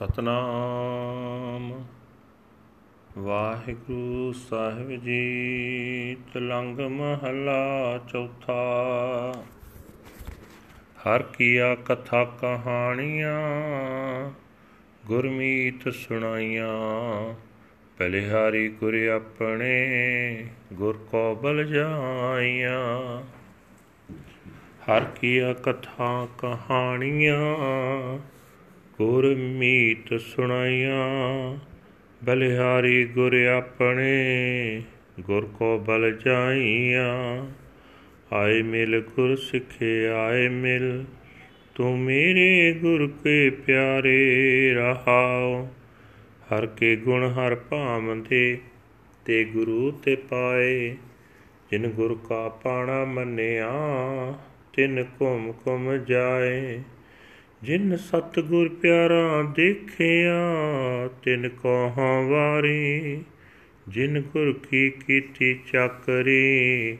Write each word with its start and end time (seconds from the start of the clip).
ਸਤਨਾਮ। 0.00 1.84
ਵਾਹਿਗੁਰੂ 3.18 4.32
ਸਾਹਿਬ 4.32 4.90
ਜੀ, 4.90 6.16
ਤਲੰਗ 6.34 6.80
ਮਹਲਾ 6.80 7.98
ਚੌਥਾ। 8.08 8.62
ਹਰ 10.98 11.22
ਕੀਆ 11.22 11.74
ਕਥਾ 11.74 12.24
ਕਹਾਣੀਆਂ, 12.24 13.40
ਗੁਰਮੀਤ 15.06 15.94
ਸੁਣਾਈਆਂ। 15.94 17.34
ਬਲਿਹਾਰੀ 17.98 18.68
ਗੁਰ 18.68 19.08
ਆਪਣੇ, 19.08 19.84
ਗੁਰ 20.72 20.98
ਕੋ 21.10 21.34
ਬਲ 21.34 21.64
ਜਾਈਆਂ। 21.64 23.22
ਹਰ 24.84 25.04
ਕੀਆ 25.04 25.52
ਕਥਾ 25.52 26.28
ਕਹਾਣੀਆਂ 26.38 27.56
ਗੁਰ 28.98 29.34
ਮੀਤ 29.34 30.20
ਸੁਣਾਈਆਂ, 30.20 31.56
ਬਲਿਹਾਰੀ 32.24 33.04
ਗੁਰ 33.04 33.44
ਆਪਣੇ, 33.44 34.12
ਗੁਰ 35.20 35.44
ਕੋ 35.46 35.78
ਬਲ 35.78 36.16
ਜਾਈਆਂ। 36.24 37.46
ਆਏ 38.32 38.62
ਮਿਲ 38.62 39.00
ਗੁਰ 39.00 39.36
ਸਿੱਖੇ, 39.36 40.08
ਆਏ 40.08 40.48
ਮਿਲ, 40.48 41.04
ਤੂੰ 41.74 41.98
ਮੇਰੇ 41.98 42.72
ਗੁਰ 42.72 43.12
ਕੇ 43.24 43.50
ਪਿਆਰੇ 43.50 44.72
ਰਹਾਓ। 44.74 45.68
ਹਰ 46.52 46.66
ਕੇ 46.66 46.96
ਗੁਣ 46.96 47.30
ਹਰ 47.30 47.54
ਭਾਮਦੇ 47.54 48.58
ਤੇ 49.24 49.44
ਗੁਰੂ 49.44 49.90
ਤੇ 49.90 50.16
ਪਾਏ। 50.16 50.96
ਜਿਨ 51.70 51.86
ਗੁਰ 51.86 52.18
ਕਾ 52.28 52.48
ਪਾਣਾ 52.48 53.04
ਮੰਨਿਆ, 53.04 53.72
ਤਿਨ 54.72 55.04
ਘੁਮ 55.20 55.52
ਘੁਮ 55.66 55.96
ਜਾਏ। 55.96 56.80
ਜਿਨ 57.64 57.96
ਸਤਗੁਰ 57.96 58.68
ਪਿਆਰਾ 58.68 59.42
ਦੇਖਿਆ, 59.56 60.40
ਤਿਨ 61.22 61.48
ਕੋ 61.48 61.92
ਵਾਰੀ। 62.28 63.22
ਜਿਨ 63.88 64.20
ਗੁਰ 64.20 64.60
ਕੀ 64.70 64.90
ਕੀਤੀ 64.90 65.60
ਚੱਕਰੀ, 65.72 66.98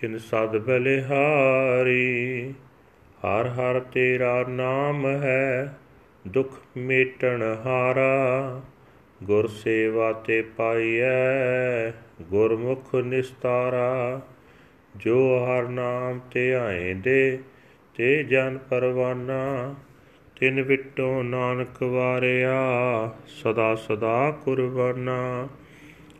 ਤਿਨ 0.00 0.18
ਸਦ 0.18 0.58
ਬਲਿਹਾਰੀ। 0.58 2.42
ਹਰ 3.24 3.48
ਹਰ 3.48 3.80
ਤੇਰਾ 3.80 4.44
ਨਾਮ 4.48 5.06
ਹੈ, 5.06 5.78
ਦੁਖ 6.28 6.58
ਮੇਟਣ 6.76 7.42
ਹਾਰਾ। 7.66 8.60
ਗੁਰ 9.22 9.46
ਸੇਵਾ 9.46 10.12
ਤੇ 10.12 10.42
ਪਾਈਐ, 10.42 11.90
ਗੁਰਮੁਖ 12.22 12.94
ਨਿਸਤਾਰਾ। 12.94 14.22
ਜੋ 14.96 15.46
ਹਰ 15.46 15.68
ਨਾਮ 15.68 16.18
ਤੇ 16.18 16.54
ਆਏ 16.54 16.94
ਦੇ, 16.94 17.38
ਤੇ 17.96 18.24
ਜਨ 18.24 18.58
ਪਰਵਾਨਾ। 18.70 19.74
ਤਿਨ 20.40 20.62
ਵਿਟੋ 20.62 21.22
ਨਾਨਕ 21.22 21.82
ਵਾਰਿਆ, 21.82 22.56
ਸਦਾ 23.26 23.74
ਸਦਾ 23.74 24.30
ਕੁਰਬਾਨਾ। 24.30 25.48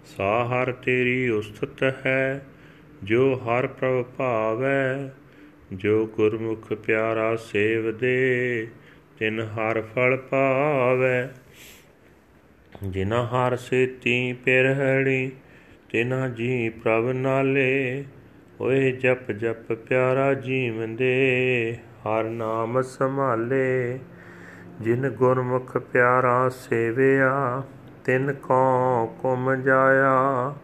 ਸਾ 0.04 0.44
ਹਰ 0.44 0.72
ਤੇਰੀ 0.72 1.28
ਉਸਤਤ 1.28 2.06
ਹੈ, 2.06 2.46
ਜੋ 3.02 3.34
ਹਰ 3.34 3.66
ਪ੍ਰਭ 3.66 4.04
ਭਾਵੈ। 4.04 5.10
ਜੋ 5.72 6.06
ਗੁਰਮੁਖ 6.06 6.72
ਪਿਆਰਾ 6.72 7.36
ਸੇਵਦੇ 7.36 8.68
ਤਿਨ 9.18 9.40
ਹਰ 9.40 9.82
ਫਲ 9.82 10.16
ਪਾਵੈ। 10.16 11.28
ਜਿਨਾ 12.88 13.26
ਹਰ 13.26 13.56
ਸੇਤੀ 13.56 14.32
ਪਿਰਹੜੀ 14.32 15.32
ਤਿਨਾ 15.90 16.28
ਜੀ 16.28 16.68
ਪ੍ਰਭ 16.68 17.10
ਨਾਲੇ। 17.10 18.04
ਓਏ 18.60 18.92
ਜਪ 18.92 19.32
ਜਪ 19.32 19.72
ਪਿਆਰਾ 19.72 20.34
ਜੀਵੰਦੇ 20.34 21.76
ਹਰ 22.06 22.24
ਨਾਮ 22.24 22.82
ਸੰਭਾਲੇ, 22.82 24.00
ਜਿਨ 24.80 25.08
ਗੁਰਮੁਖ 25.08 25.76
ਪਿਆਰਾ 25.76 26.48
ਸੇਵਿਆ, 26.48 27.62
ਤਿਨ 28.04 28.32
ਕੋ 28.32 29.06
ਕੁਮ 29.22 29.54
ਜਾਇਆ। 29.54 30.54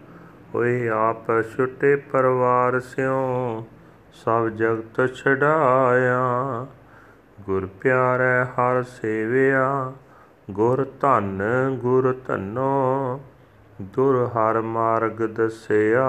ਹੋਏ 0.55 0.89
ਆਪ 0.89 1.27
ਛੁੱਟੇ 1.43 1.97
ਪਰਵਾਰ 1.97 2.81
ਸਿਓ 2.81 3.67
ਸਭ 4.13 4.49
ਜਗਤ 4.49 5.15
ਛਡਾਇਆ। 5.15 6.21
ਗੁਰ 7.41 7.67
ਪਿਆਰੈ 7.67 8.45
ਹਰ 8.45 8.83
ਸੇਵਿਆ, 8.83 9.93
ਗੁਰ 10.51 10.87
ਧਨ 11.01 11.43
ਗੁਰ 11.81 12.21
ਧਨੋ। 12.27 13.21
ਦੁਰ 13.81 14.27
ਹਰ 14.27 14.61
ਮਾਰਗ 14.61 15.11
ਦਸਿਆ, 15.11 16.07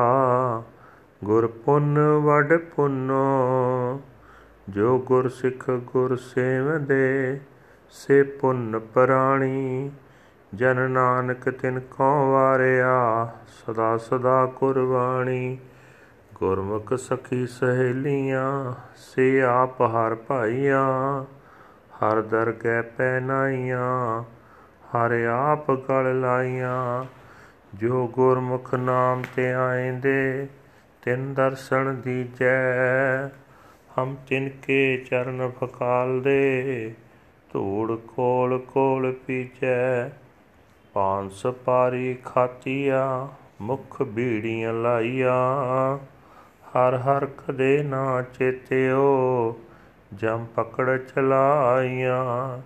ਗੁਰ 1.23 1.47
ਪੁੰਨ 1.47 1.99
ਵਡ 1.99 2.57
ਪੁੰਨੋ। 2.75 4.01
ਜੋ 4.69 4.99
ਗੁਰ 4.99 5.29
ਸਿੱਖ 5.29 5.71
ਗੁਰ 5.71 6.15
ਸੇਵਦੇ, 6.15 7.39
ਸੇ 7.89 8.23
ਪੁੰਨ 8.23 8.79
ਪ੍ਰਾਣੀ। 8.79 9.91
ਜਨ 10.55 10.91
ਨਾਨਕ 10.91 11.49
ਤਿਨ 11.49 11.79
ਕੋ 11.79 12.31
ਵਾਰਿਆ, 12.31 13.29
ਸਦਾ 13.47 13.97
ਸਦਾ 13.97 14.45
ਕੁਰਬਾਨੀ 14.45 15.57
ਗੁਰਮੁਖ 16.35 16.93
ਸਖੀ 16.93 17.47
ਸਹੇਲੀਆਂ, 17.47 18.73
ਸੇ 18.95 19.41
ਆਪ 19.41 19.81
ਹਰ 19.81 20.15
ਭਾਈਆਂ। 20.15 21.23
ਹਰ 21.95 22.21
ਦਰਗਹਿ 22.21 22.81
ਪੈਨਾਈਆਂ 22.81 24.23
ਹਰ 24.85 25.25
ਆਪ 25.31 25.71
ਗਲ 25.71 26.19
ਲਾਈਆਂ। 26.19 27.05
ਜੋ 27.73 28.07
ਗੁਰਮੁਖ 28.07 28.75
ਨਾਮ 28.75 29.23
ਤੇ 29.35 29.53
ਆਏਂਦੇ 29.53 30.47
ਤਿਨ 31.01 31.33
ਦਰਸ਼ਨ 31.33 32.01
ਦੀਜੈ। 32.03 33.27
ਹਮ 33.99 34.15
ਤਿਨਕੇ 34.27 35.05
ਚਰਨ 35.09 35.51
ਫਕਾਲ 35.61 36.21
ਦੇ, 36.21 36.93
ਧੂੜ 37.53 37.95
ਕੋਲ 37.95 38.59
ਕੋਲ 38.59 39.13
ਪੀਚੈ 39.13 40.09
ਪਾਂਸ 40.93 41.47
ਪਾਰੀ 41.47 42.17
ਖਾਤੀਆ, 42.25 43.27
ਮੁਖ 43.61 44.01
ਬੀੜੀਆਂ 44.01 44.73
ਲਾਈਆਂ। 44.73 45.97
ਹਰ 46.69 46.97
ਹਰ 46.97 47.25
ਕਦੇ 47.25 47.83
ਨਾ 47.83 48.21
ਚੇਤਿਓ, 48.21 49.59
ਜਮ 50.13 50.45
ਪਕੜ 50.55 50.97
ਚਲਾਈਆਂ। 50.97 52.61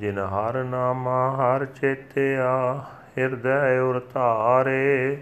ਜਿਨ 0.00 0.18
ਹਰ 0.18 0.64
ਨਾਮਾ 0.64 1.36
ਹਰ 1.36 1.64
ਚੇਤਿਆ, 1.64 2.84
ਹਿਰਦੈ 3.18 3.80
ਉਰ 3.80 4.00
ਧਾਰੇ। 4.14 5.16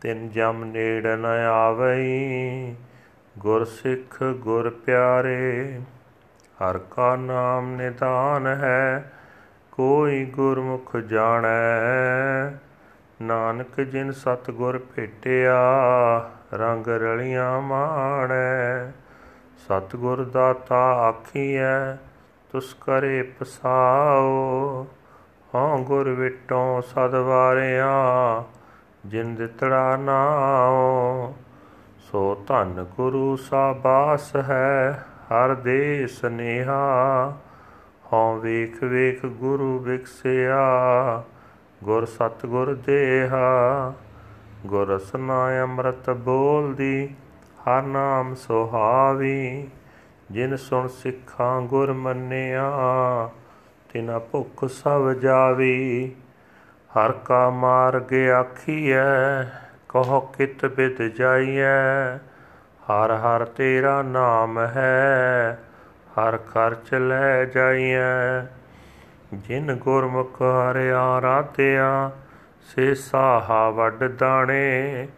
ਤਿਨ 0.00 0.28
ਜਮ 0.28 0.64
ਨੇੜ 0.64 1.06
ਨ 1.06 1.24
ਆਵਈ 1.50 2.74
ਗੁਰ 3.38 3.64
ਸਿੱਖ 3.64 4.24
ਗੁਰ 4.24 4.70
ਪਿਆਰੇ, 4.70 5.80
ਹਰ 6.62 6.78
ਕਾ 6.78 7.16
ਨਾਮ 7.16 7.70
ਨਿਦਾਨ 7.70 8.46
ਹੈ, 8.46 9.12
ਕੋਈ 9.72 10.24
ਗੁਰਮੁਖ 10.24 10.96
ਜਾਣੈ। 10.96 12.50
ਨਾਨਕ 13.22 13.80
ਜਿਨ 13.80 14.12
ਸਤ 14.12 14.50
ਗੁਰ 14.50 14.78
ਭੇਟਿਆ, 14.78 15.60
ਰੰਗ 16.54 16.86
ਰਲੀਆਂ 16.86 17.60
ਮਾਣੈ। 17.60 18.90
ਸਤ 19.58 19.96
ਗੁਰ 19.96 20.24
ਦਾਤਾ 20.24 20.92
ਆਖੀਐ, 20.92 21.94
ਤੁਸ 22.52 22.74
ਕਰੇ 22.74 23.22
ਪਸਾਓ। 23.22 24.86
ਹਾਂ 25.54 25.78
ਗੁਰ 25.78 26.10
ਵਿਟੋਂ 26.10 26.82
ਸਦ 26.82 27.14
ਵਾਰਿਆ, 27.14 27.94
ਜਿਨ 29.06 29.34
ਦਿੱਤੜਾ 29.34 29.96
ਨਾਉ। 29.96 31.34
ਸੋ 32.12 32.44
ਧਨ 32.46 32.86
ਗੁਰੂ 32.96 33.36
ਸਾਬਾਸ 33.36 34.36
ਹੈ, 34.36 35.04
ਹਰ 35.24 35.54
ਦੇ 35.54 36.06
ਸਨੇਹਾ 36.06 37.36
ਹਉ 38.12 38.40
ਵੇਖ 38.40 38.82
ਵੇਖ 38.82 39.26
ਗੁਰੂ 39.26 39.78
ਵਿਖਸਿਆ 39.78 40.64
ਗੁਰ 41.84 42.04
ਸਤ 42.04 42.46
ਗੁਰ 42.46 42.74
ਦੇਹਾ। 42.74 43.92
ਗੁਰ 44.66 44.88
ਰਸਨਾ 44.88 45.62
ਅੰਮ੍ਰਿਤ 45.62 46.10
ਬੋਲਦੀ, 46.10 47.08
ਹਰ 47.60 47.82
ਨਾਮ 47.82 48.34
ਸੁਹਾਵੀ। 48.34 49.68
ਜਿਨ 50.30 50.56
ਸੁਣ 50.56 50.88
ਸਿੱਖਾਂ 50.88 51.60
ਗੁਰ 51.62 51.92
ਮੰਨਿਆ, 51.92 52.70
ਤਿਨਾ 53.92 54.18
ਭੁੱਖ 54.18 54.64
ਸਭ 54.64 55.12
ਜਾਵੀ। 55.12 56.12
ਹਰ 56.98 57.12
ਕਾ 57.12 57.50
ਮਾਰਗ 57.50 58.14
ਆਖੀਐ 58.14 59.42
ਕਹੋ 59.88 60.20
ਕਿਤ 60.20 60.66
ਬਿਦ 60.66 61.02
ਜਾਈਐ? 61.02 62.16
ਹਰ 62.86 63.10
ਹਰ 63.10 63.44
ਤੇਰਾ 63.44 64.02
ਨਾਮ 64.02 64.58
ਹੈ, 64.58 65.58
ਹਰ 66.18 66.36
ਖਰਚ 66.36 66.94
ਲੈ 66.94 67.44
ਜਾਈਐ। 67.44 68.42
ਜਿਨ 69.34 69.74
ਗੁਰਮੁਖ 69.74 70.42
ਹਰਿ 70.42 70.92
ਆਰਾਧਿਆ, 70.92 72.10
ਸੇ 72.62 72.94
ਸਾਹਾ 72.94 73.70
ਵੱਡ 73.70 74.04
ਦਾਣੇ। 74.04 75.08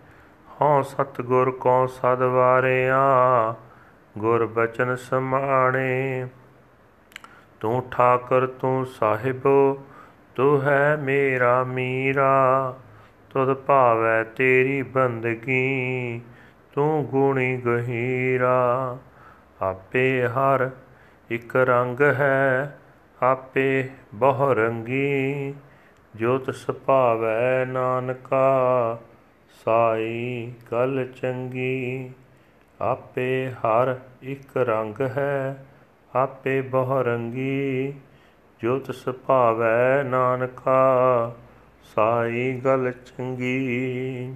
ਹਉ 0.63 0.83
ਸਤਗੁਰ 0.83 1.51
ਕੋ 1.51 1.87
ਸਦ 1.87 2.23
ਵਾਰਿਆ, 2.23 2.99
ਗੁਰ 4.19 4.47
ਬਚਨ 4.47 4.97
ਸਮਾਣੇ। 4.97 6.29
ਤੂੰ 7.61 7.89
ਠਾਕਰ 7.91 8.47
ਤੂੰ 8.47 8.87
ਸਾਹਿਬੋ, 8.87 9.85
ਤੂੰ 10.35 10.63
ਹੈ 10.63 10.97
ਮੇਰਾ 10.97 11.65
ਮੀਰਾ। 11.65 12.75
ਤੁਧ 13.39 13.55
ਭਾਵੈ 13.55 14.25
ਤੇਰੀ 14.25 14.83
ਬੰਦਗੀ, 14.83 16.21
ਤੂੰ 16.73 17.05
ਗੁਣੀ 17.05 17.57
ਗਹੀਰਾ। 17.57 18.99
ਆਪੇ 19.63 20.27
ਹਰ 20.27 20.71
ਇੱਕ 21.31 21.57
ਰੰਗ 21.57 22.01
ਹੈ, 22.01 22.79
ਆਪੇ 23.23 23.89
ਬਹੁ 24.15 24.55
ਰੰਗੀ 24.55 25.55
ਜੋ 26.15 26.39
ਤਿਸ 26.39 26.71
ਭਾਵੈ 26.71 27.65
ਨਾਨਕਾ, 27.65 28.99
ਸਾਈ 29.65 30.53
ਕਲ 30.71 31.09
ਚੰਗੀ। 31.23 32.11
ਆਪੇ 32.81 33.51
ਹਰ 33.51 34.01
ਇੱਕ 34.23 34.57
ਰੰਗ 34.57 35.01
ਹੈ, 35.01 35.67
ਆਪੇ 36.15 36.61
ਬਹੁ 36.61 37.03
ਰੰਗੀ 37.03 37.95
ਜੋ 38.63 38.79
ਤਿਸ 38.79 39.09
ਭਾਵੈ 39.09 40.03
ਨਾਨਕਾ 40.03 40.81
ਸਾਈ 41.89 42.53
ਗਲ 42.65 42.91
ਚੰਗੀ। 43.07 44.35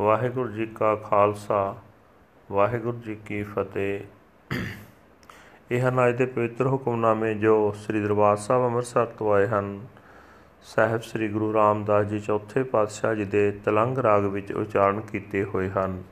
ਵਾਹਿਗੁਰੂ 0.00 0.50
ਜੀ 0.50 0.66
ਕਾ 0.66 0.94
ਖਾਲਸਾ, 0.94 1.76
ਵਾਹਿਗੁਰੂ 2.52 3.00
ਜੀ 3.00 3.14
ਕੀ 3.26 3.42
ਫਤਿਹ। 3.42 4.00
ਇਹ 5.70 5.80
ਹਨ 5.80 6.08
ਅਜ 6.08 6.16
ਦੇ 6.16 6.26
ਪਵਿੱਤਰ 6.26 6.66
ਹੁਕਮਨਾਮੇ 6.66 7.34
ਜੋ 7.34 7.72
ਸ੍ਰੀ 7.76 8.00
ਦਰਬਾਰ 8.00 8.36
ਸਾਹਿਬ 8.36 8.64
ਅੰਮ੍ਰਿਤਸਰ 8.64 9.06
ਤੋਂ 9.08 9.32
ਆਏ 9.34 9.46
ਹਨ। 9.46 9.86
ਸਾਹਿਬ 10.64 11.02
ਸ੍ਰੀ 11.02 11.28
ਗੁਰੂ 11.28 11.52
ਰਾਮਦਾਸ 11.54 12.06
ਜੀ 12.06 12.20
ਚੌਥੇ 12.20 12.62
ਪਾਤਸ਼ਾਹ 12.64 13.14
ਜੀ 13.14 13.24
ਦੇ 13.24 13.50
ਤਲੰਗ 13.64 13.98
ਰਾਗ 13.98 14.24
ਵਿੱਚ 14.26 14.52
ਉਚਾਰਨ 14.52 15.00
ਕੀਤੇ 15.00 15.44
ਹੋਏ 15.44 15.70
ਹਨ। 15.70 16.02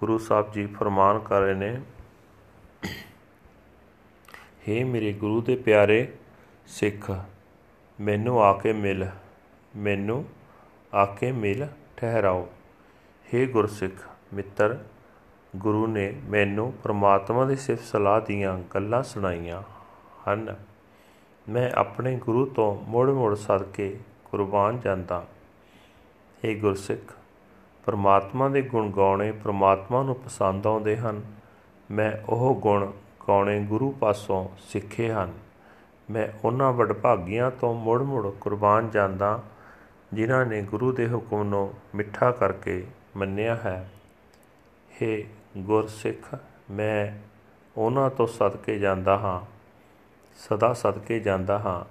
ਗੁਰੂ 0.00 0.18
ਸਾਹਿਬ 0.18 0.52
ਜੀ 0.52 0.66
ਫਰਮਾਨ 0.66 1.18
ਕਰ 1.18 1.40
ਰਹੇ 1.40 1.54
ਨੇ 1.54 1.76
हे 4.68 4.86
ਮੇਰੇ 4.86 5.12
ਗੁਰੂ 5.12 5.40
ਦੇ 5.42 5.56
ਪਿਆਰੇ 5.56 6.06
ਸਿੱਖ, 6.66 7.10
ਮੈਨੂੰ 7.98 8.42
ਆ 8.42 8.52
ਕੇ 8.52 8.72
ਮਿਲ। 8.72 9.06
ਮੈਨੂੰ 9.76 10.24
ਆ 10.94 11.06
ਕੇ 11.06 11.32
ਮਿਲ, 11.32 11.66
ਠਹਿਰਾਓ। 11.96 12.48
हे 13.34 13.50
ਗੁਰਸਿੱਖ 13.50 14.08
ਮਿੱਤਰ, 14.34 14.84
ਗੁਰੂ 15.56 15.86
ਨੇ 15.86 16.20
ਮੈਨੂੰ 16.28 16.72
ਪ੍ਰਮਾਤਮਾ 16.72 17.44
ਦੀ 17.44 17.56
ਸਿਫਤ 17.56 17.82
ਸਲਾਹ 17.82 18.20
ਦੀਆਂ 18.20 18.58
ਗੱਲਾਂ 18.74 19.02
ਸੁਣਾਈਆਂ 19.02 19.62
ਹਨ। 20.28 20.56
ਮੈਂ 21.48 21.70
ਆਪਣੇ 21.74 22.16
ਗੁਰੂ 22.16 22.46
ਤੋਂ 22.46 22.90
ਮੋੜ-ਮੋੜ 22.90 23.34
ਸਦਕੇ 23.34 24.00
ਕੁਰਬਾਨ 24.24 24.80
ਜਾਂਦਾ। 24.80 25.26
हे 26.18 26.60
ਗੁਰਸਿੱਖ, 26.60 27.14
ਪਰਮਾਤਮਾ 27.86 28.48
ਦੇ 28.48 28.62
ਗੁਣ 28.62 28.90
ਗਾਉਣੇ 28.90 29.32
ਪਰਮਾਤਮਾ 29.32 30.02
ਨੂੰ 30.02 30.14
ਪਸੰਦ 30.14 30.66
ਆਉਂਦੇ 30.66 30.96
ਹਨ। 30.96 31.22
ਮੈਂ 31.90 32.12
ਉਹ 32.28 32.54
ਗੁਣ 32.54 32.92
ਗਾਉਣੇ 33.28 33.60
ਗੁਰੂ 33.60 33.90
ਪਾਸੋਂ 33.90 34.48
ਸਿੱਖੇ 34.58 35.12
ਹਨ। 35.12 35.32
ਮੈਂ 36.10 36.28
ਉਹਨਾਂ 36.44 36.72
ਵਡਭਾਗੀਆਂ 36.72 37.50
ਤੋਂ 37.50 37.74
ਮੁੜ-ਮੁੜ 37.74 38.30
ਕੁਰਬਾਨ 38.30 38.90
ਜਾਂਦਾ 38.90 39.42
ਜਿਨ੍ਹਾਂ 40.14 40.46
ਨੇ 40.46 40.62
ਗੁਰੂ 40.62 40.92
ਦੇ 40.92 41.08
ਹੁਕਮ 41.08 41.42
ਨੂੰ 41.42 41.74
ਮਿੱਠਾ 41.94 42.30
ਕਰਕੇ 42.30 42.86
ਮੰਨਿਆ 43.16 43.54
ਹੈ। 43.56 43.90
हे 44.92 45.24
ਗੁਰਸਿੱਖ, 45.58 46.38
ਮੈਂ 46.70 47.18
ਉਹਨਾਂ 47.76 48.10
ਤੋਂ 48.10 48.26
ਸਦਕੇ 48.26 48.78
ਜਾਂਦਾ 48.78 49.18
ਹਾਂ, 49.18 49.40
ਸਦਾ 50.36 50.72
ਸਦਕੇ 50.72 51.20
ਜਾਂਦਾ 51.20 51.58
ਹਾਂ, 51.58 51.84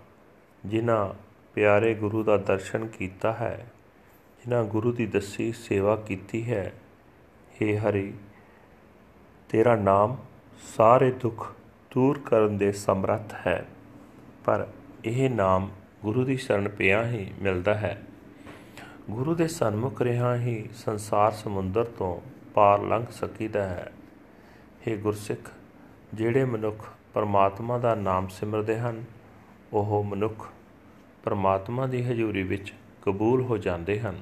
ਜਿਨ੍ਹਾਂ 0.67 1.13
ਪਿਆਰੇ 1.53 1.93
ਗੁਰੂ 1.93 2.23
ਦਾ 2.23 2.37
ਦਰਸ਼ਨ 2.37 2.87
ਕੀਤਾ 2.87 3.33
ਹੈ, 3.33 3.65
ਜਿਨ੍ਹਾਂ 4.39 4.63
ਗੁਰੂ 4.63 4.91
ਦੀ 4.91 5.05
ਦੱਸੀ 5.05 5.51
ਸੇਵਾ 5.51 5.95
ਕੀਤੀ 5.95 6.51
ਹੈ। 6.51 6.73
हे 7.61 7.77
ਹਰੀ, 7.77 8.13
ਤੇਰਾ 9.49 9.75
ਨਾਮ 9.75 10.17
ਸਾਰੇ 10.77 11.11
ਦੁੱਖ 11.11 11.51
ਦੂਰ 11.91 12.19
ਕਰਨ 12.19 12.57
ਦੇ 12.57 12.71
ਸਮਰੱਥ 12.71 13.35
ਹੈ, 13.47 13.65
ਪਰ 14.45 14.67
ਇਹ 15.05 15.29
ਨਾਮ 15.29 15.69
ਗੁਰੂ 16.01 16.25
ਦੀ 16.25 16.37
ਸ਼ਰਨ 16.37 16.69
ਪਿਆ 16.69 17.07
ਹੀ 17.07 17.33
ਮਿਲਦਾ 17.41 17.75
ਹੈ। 17.75 18.01
ਗੁਰੂ 19.10 19.34
ਦੇ 19.34 19.46
ਸਨਮੁਖ 19.48 20.02
ਰਿਹਾ 20.02 20.34
ਹੀ 20.36 20.68
ਸੰਸਾਰ 20.76 21.32
ਸਮੁੰਦਰ 21.32 21.84
ਤੋਂ 21.98 22.20
ਪਾਰ 22.54 22.82
ਲੰਘ 22.82 23.06
ਸਕੀਦਾ 23.12 23.66
ਹੈ 23.66 23.90
हे 24.80 24.96
ਗੁਰਸਿੱਖ 24.96 25.50
ਜਿਹੜੇ 26.14 26.44
ਮਨੁੱਖ 26.44 26.84
ਪਰਮਾਤਮਾ 27.14 27.78
ਦਾ 27.78 27.94
ਨਾਮ 27.94 28.28
ਸਿਮਰਦੇ 28.28 28.78
ਹਨ 28.78 29.02
ਉਹ 29.72 30.02
ਮਨੁੱਖ 30.04 30.46
ਪਰਮਾਤਮਾ 31.24 31.86
ਦੀ 31.86 32.02
ਹਜ਼ੂਰੀ 32.02 32.42
ਵਿੱਚ 32.42 32.72
ਕਬੂਲ 33.02 33.42
ਹੋ 33.42 33.58
ਜਾਂਦੇ 33.58 33.98
ਹਨ 34.00 34.20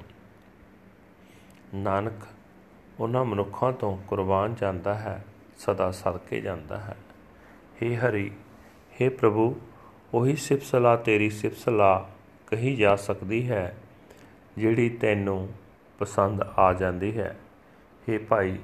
ਨਾਨਕ 1.75 2.26
ਉਹਨਾਂ 3.00 3.25
ਮਨੁੱਖਾਂ 3.25 3.72
ਤੋਂ 3.72 3.96
ਕੁਰਬਾਨ 4.08 4.54
ਜਾਂਦਾ 4.54 4.94
ਹੈ 4.94 5.22
ਸਦਾ 5.58 5.90
ਸਦਕੇ 5.93 6.40
ਜਾਂਦਾ 6.40 6.78
ਹੈ 6.78 6.96
हे 7.76 7.94
ਹਰੀ 7.96 8.31
हे 8.93 9.10
ਪ੍ਰਭੂ 9.10 9.54
ਉਹੀ 10.12 10.37
ਸਿਫਤ 10.37 10.64
ਸਲਾਹ 10.64 10.96
ਤੇਰੀ 10.96 11.28
ਸਿਫਤ 11.31 11.58
ਸਲਾਹ 11.58 12.04
ਕਹੀ 12.48 12.75
ਜਾ 12.76 12.94
ਸਕਦੀ 12.98 13.48
ਹੈ 13.48 13.75
ਜਿਹੜੀ 14.61 14.89
ਤੈਨੂੰ 14.89 15.49
ਪਸੰਦ 15.99 16.41
ਆ 16.57 16.73
ਜਾਂਦੀ 16.73 17.17
ਹੈ। 17.17 17.35
हे 18.07 18.19
ਭਾਈ, 18.29 18.59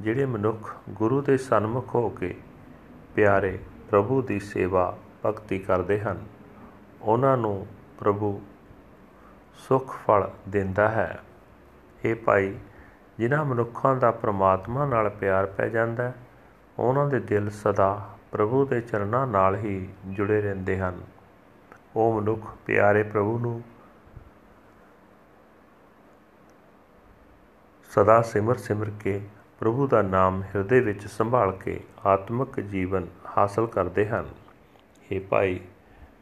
ਜਿਹੜੇ 0.00 0.26
ਮਨੁੱਖ 0.26 0.74
ਗੁਰੂ 0.90 1.20
ਦੇ 1.20 1.36
ਸਨਮੁਖ 1.38 1.94
ਹੋ 1.94 2.08
ਕੇ 2.08 2.34
ਪਿਆਰੇ 3.14 3.58
ਪ੍ਰਭੂ 3.90 4.22
ਦੀ 4.22 4.38
ਸੇਵਾ 4.40 4.96
ਭਗਤੀ 5.26 5.58
ਕਰਦੇ 5.58 6.00
ਹਨ, 6.00 6.24
ਉਹਨਾਂ 7.02 7.36
ਨੂੰ 7.36 7.66
ਪ੍ਰਭੂ 7.98 8.40
ਸੁਖ 9.58 9.94
ਫਲ 9.96 10.30
ਦਿੰਦਾ 10.48 10.88
ਹੈ। 10.88 11.18
ਇਹ 12.04 12.14
ਭਾਈ, 12.16 12.54
ਜਿਨ੍ਹਾਂ 13.18 13.44
ਮਨੁੱਖਾਂ 13.44 13.96
ਦਾ 13.96 14.10
ਪ੍ਰਮਾਤਮਾ 14.10 14.86
ਨਾਲ 14.86 15.10
ਪਿਆਰ 15.10 15.46
ਪੈ 15.46 15.68
ਜਾਂਦਾ 15.68 16.12
ਉਹਨਾਂ 16.78 17.06
ਦੇ 17.06 17.20
ਦਿਲ 17.20 17.50
ਸਦਾ 17.50 18.08
ਪ੍ਰਭੂ 18.32 18.64
ਦੇ 18.64 18.80
ਚਰਨਾਂ 18.80 19.26
ਨਾਲ 19.26 19.56
ਹੀ 19.56 19.88
ਜੁੜੇ 20.06 20.40
ਰਹਿੰਦੇ 20.40 20.78
ਹਨ। 20.78 21.00
ਉਹ 21.96 22.20
ਮਨੁੱਖ 22.20 22.46
ਪਿਆਰੇ 22.66 23.02
ਪ੍ਰਭੂ 23.02 23.38
ਨੂੰ 23.38 23.62
ਸਦਾ 27.94 28.22
ਸਿਮਰ 28.22 28.56
ਸਿਮਰ 28.56 28.90
ਕੇ 29.00 29.20
ਪ੍ਰਭੂ 29.58 29.86
ਦਾ 29.86 30.00
ਨਾਮ 30.02 30.42
ਹਿਰਦੇ 30.42 30.80
ਵਿੱਚ 30.80 31.06
ਸੰਭਾਲ 31.06 31.52
ਕੇ 31.52 31.80
ਆਤਮਿਕ 32.06 32.60
ਜੀਵਨ 32.60 33.06
ਹਾਸਲ 33.36 33.66
ਕਰਦੇ 33.66 34.06
ਹਨ। 34.06 34.28
हे 35.10 35.20
ਭਾਈ, 35.30 35.60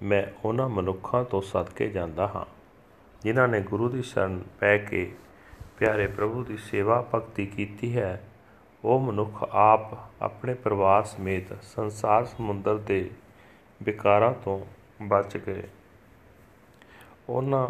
ਮੈਂ 0.02 0.22
ਉਹਨਾਂ 0.44 0.68
ਮਨੁੱਖਾਂ 0.68 1.24
ਤੋਂ 1.24 1.40
ਸਦਕੇ 1.42 1.88
ਜਾਂਦਾ 1.88 2.26
ਹਾਂ, 2.26 2.44
ਜਿਨ੍ਹਾਂ 3.22 3.46
ਨੇ 3.48 3.60
ਗੁਰੂ 3.60 3.88
ਦੀ 3.88 4.02
ਸ਼ਰਨ 4.02 4.42
ਪੈ 4.60 4.76
ਕੇ 4.78 5.14
ਪਿਆਰੇ 5.78 6.06
ਪ੍ਰਭੂ 6.06 6.44
ਦੀ 6.44 6.56
ਸੇਵਾ 6.56 7.00
ਭਗਤੀ 7.14 7.46
ਕੀਤੀ 7.46 7.96
ਹੈ। 7.96 8.22
ਉਹ 8.84 9.00
ਮਨੁੱਖ 9.00 9.42
ਆਪ 9.50 9.96
ਆਪਣੇ 10.22 10.54
ਪਰਿਵਾਰ 10.54 11.04
ਸਮੇਤ 11.04 11.62
ਸੰਸਾਰ 11.62 12.24
ਸਮੁੰਦਰ 12.24 12.76
ਦੇ 12.76 13.10
ਵਿਕਾਰਾਂ 13.82 14.32
ਤੋਂ 14.44 14.58
ਬਚ 15.02 15.36
ਗਏ। 15.36 15.62
ਉਹਨਾਂ 17.28 17.66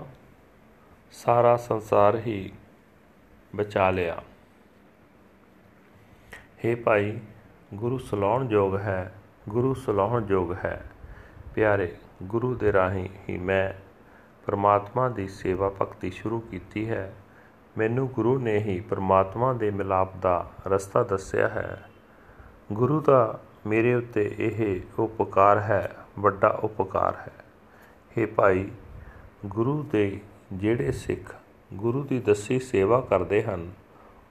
ਸਾਰਾ 1.13 1.57
ਸੰਸਾਰ 1.57 2.19
ਹੀ 2.19 2.53
ਬਚਾ 3.57 3.91
ਲਿਆ। 3.91 4.23
हे 6.65 6.77
ਭਾਈ, 6.85 7.21
ਗੁਰੂ 7.75 7.99
ਸਲਾਉਣ 7.99 8.51
ਯੋਗ 8.51 8.77
ਹੈ, 8.77 9.15
ਗੁਰੂ 9.49 9.75
ਸਲਾਉਣ 9.75 10.27
ਯੋਗ 10.29 10.53
ਹੈ। 10.53 10.91
ਪਿਆਰੇ, 11.55 11.97
ਗੁਰੂ 12.23 12.55
ਦੇ 12.55 12.73
ਰਾਹੀਂ 12.73 13.09
ਹੀ 13.29 13.39
ਮੈਂ 13.39 13.73
ਪਰਮਾਤਮਾ 14.47 15.09
ਦੀ 15.09 15.29
ਸੇਵਾ 15.29 15.69
ਭਗਤੀ 15.69 16.11
ਸ਼ੁਰੂ 16.11 16.41
ਕੀਤੀ 16.41 16.91
ਹੈ। 16.91 17.15
ਮੈਨੂੰ 17.79 18.09
ਗੁਰੂ 18.09 18.39
ਨੇ 18.39 18.59
ਹੀ 18.59 18.81
ਪਰਮਾਤਮਾ 18.81 19.53
ਦੇ 19.53 19.71
ਮਿਲਾਪ 19.71 20.17
ਦਾ 20.17 20.51
ਰਸਤਾ 20.67 21.03
ਦੱਸਿਆ 21.03 21.49
ਹੈ। 21.49 21.83
ਗੁਰੂ 22.73 23.01
ਦਾ 23.01 23.41
ਮੇਰੇ 23.67 23.95
ਉੱਤੇ 23.95 24.35
ਇਹ 24.39 24.81
ਉਪਕਾਰ 24.99 25.59
ਹੈ, 25.59 25.97
ਵੱਡਾ 26.19 26.49
ਉਪਕਾਰ 26.49 27.15
ਹੈ। 27.15 27.33
हे 28.19 28.31
ਭਾਈ, 28.37 28.71
ਗੁਰੂ 29.47 29.83
ਦੇ 29.83 30.21
ਜਿਹੜੇ 30.53 30.93
ਸਿੱਖ 30.93 31.35
ਗੁਰੂ 31.73 32.03
ਦੀ 32.05 32.21
ਦੱਸੀ 32.21 32.59
ਸੇਵਾ 32.59 33.01
ਕਰਦੇ 33.01 33.43
ਹਨ, 33.43 33.71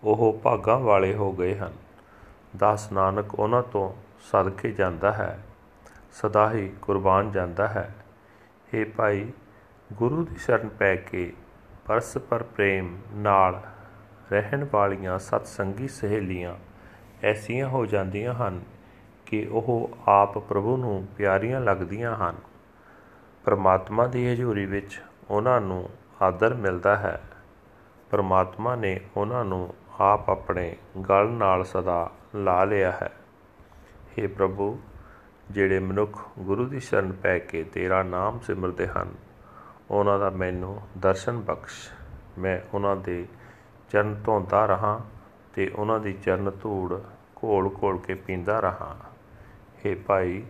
ਉਹ 0.03 0.39
ਭਾਗਾਂ 0.43 0.79
ਵਾਲੇ 0.79 1.15
ਹੋ 1.15 1.31
ਗਏ 1.31 1.55
ਹਨ। 1.57 1.73
ਦਾਸ 2.57 2.91
ਨਾਨਕ 2.91 3.39
ਉਹਨਾਂ 3.39 3.63
ਤੋਂ 3.63 3.93
ਸਦਕੇ 4.19 4.71
ਜਾਂਦਾ 4.71 5.11
ਹੈ, 5.11 5.39
ਸਦਾ 6.11 6.51
ਹੀ 6.51 6.71
ਕੁਰਬਾਨ 6.81 7.31
ਜਾਂਦਾ 7.31 7.67
ਹੈ। 7.67 7.95
हे 8.73 8.89
ਭਾਈ, 8.97 9.31
ਗੁਰੂ 9.93 10.23
ਦੀ 10.25 10.35
ਸ਼ਰਨ 10.35 10.69
ਪੈ 10.69 10.95
ਕੇ 10.95 11.33
ਪਰਸਪਰ 11.85 12.43
ਪ੍ਰੇਮ 12.43 12.97
ਨਾਲ 13.13 13.61
ਰਹਿਣ 14.31 14.67
ਵਾਲੀਆਂ 14.71 15.19
ਸਤ 15.19 15.47
ਸੰਗੀ 15.47 15.87
ਸਹੇਲੀਆਂ 15.87 16.55
ਐਸੀਆਂ 17.23 17.67
ਹੋ 17.67 17.85
ਜਾਂਦੀਆਂ 17.85 18.33
ਹਨ 18.33 18.61
ਕਿ 19.25 19.47
ਉਹ 19.51 19.97
ਆਪ 20.07 20.37
ਪ੍ਰਭੂ 20.37 20.77
ਨੂੰ 20.77 21.07
ਪਿਆਰੀਆਂ 21.17 21.61
ਲੱਗਦੀਆਂ 21.61 22.15
ਹਨ। 22.15 22.35
ਪਰਮਾਤਮਾ 23.43 24.07
ਦੀ 24.07 24.33
ਹਜ਼ੂਰੀ 24.33 24.65
ਵਿੱਚ 24.65 25.01
ਉਹਨਾਂ 25.29 25.61
ਨੂੰ 25.61 25.89
ਆਦਰ 26.21 26.53
ਮਿਲਦਾ 26.53 26.95
ਹੈ। 26.95 27.21
ਪਰਮਾਤਮਾ 28.11 28.75
ਨੇ 28.75 28.99
ਉਹਨਾਂ 29.17 29.45
ਨੂੰ 29.45 29.73
ਆਪ 29.99 30.29
ਆਪਣੇ 30.29 30.75
ਗਲ 31.09 31.27
ਨਾਲ 31.27 31.63
ਸਦਾ 31.63 32.11
ਲਾ 32.35 32.63
ਲਿਆ 32.63 32.91
ਹੈ। 32.91 33.11
हे 34.13 34.29
ਪ੍ਰਭੂ, 34.29 34.79
ਜਿਹੜੇ 35.51 35.79
ਮਨੁੱਖ 35.79 36.19
ਗੁਰੂ 36.39 36.65
ਦੀ 36.65 36.79
ਸ਼ਰਨ 36.79 37.11
ਪੈ 37.11 37.39
ਕੇ 37.39 37.63
ਤੇਰਾ 37.63 38.03
ਨਾਮ 38.03 38.39
ਸਿਮਰਦੇ 38.39 38.87
ਹਨ, 38.87 39.13
ਉਹਨਾਂ 39.91 40.19
ਦਾ 40.19 40.29
ਮੈਨੂੰ 40.29 40.81
ਦਰਸ਼ਨ 40.97 41.39
ਬਖਸ਼। 41.39 41.89
ਮੈਂ 42.39 42.59
ਉਹਨਾਂ 42.73 42.95
ਦੇ 42.95 43.25
ਚਰਨ 43.89 44.15
ਧੋਂਦਾ 44.25 44.65
ਰਹਾ 44.65 44.99
ਤੇ 45.53 45.67
ਉਹਨਾਂ 45.75 45.99
ਦੀ 45.99 46.13
ਚਰਨ 46.13 46.51
ਧੂੜ 46.63 46.99
ਘੋਲ 47.43 47.75
ਘੋਲ 47.83 47.97
ਕੇ 47.97 48.13
ਪੀਂਦਾ 48.13 48.59
ਰਹਾ। 48.59 48.95
हे 49.79 49.97
ਭਾਈ, 50.07 50.43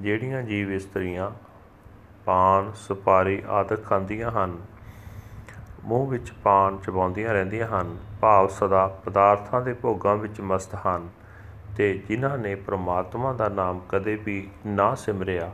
ਜਿਹੜੀਆਂ 0.00 0.42
ਜੀਵ 0.42 0.72
ਇਸਤਰੀਆਂ, 0.72 1.30
ਪਾਨ, 2.24 2.72
ਸੁਪਾਰੀ 2.72 3.42
ਆਦਿ 3.48 3.76
ਖਾਂਦੀਆਂ 3.76 4.30
ਹਨ 4.30 4.58
ਮੂੰਹ 5.84 6.08
ਵਿੱਚ 6.10 6.32
ਪਾਨ 6.32 6.78
ਚਬਾਉਂਦੀਆਂ 6.78 7.32
ਰਹਿੰਦੀਆਂ 7.32 7.68
ਹਨ, 7.68 7.96
ਭਾਵ 8.20 8.48
ਸਦਾ 8.48 8.86
ਪਦਾਰਥਾਂ 8.86 9.62
ਦੇ 9.62 9.74
ਭੋਗਾਂ 9.74 10.16
ਵਿੱਚ 10.16 10.40
ਮਸਤ 10.40 10.74
ਹਨ। 10.74 11.08
ਤੇ 11.76 11.98
ਜਿਨ੍ਹਾਂ 12.08 12.38
ਨੇ 12.38 12.54
ਪ੍ਰਮਾਤਮਾ 12.54 13.32
ਦਾ 13.32 13.48
ਨਾਮ 13.48 13.80
ਕਦੇ 13.88 14.16
ਵੀ 14.16 14.50
ਨਾ 14.66 14.94
ਸਿਮਰਿਆ, 14.94 15.50